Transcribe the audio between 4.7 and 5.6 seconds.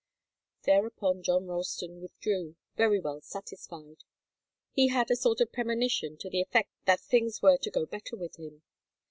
He had a sort of